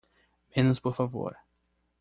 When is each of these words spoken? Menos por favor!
Menos 0.55 0.81
por 0.81 0.95
favor! 0.95 1.37